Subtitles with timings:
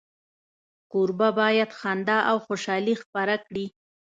[0.91, 3.65] کوربه باید خندا او خوشالي خپره کړي.